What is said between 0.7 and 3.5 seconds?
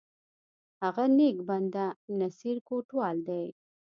هغه نیک بنده، نصیر کوټوال دی!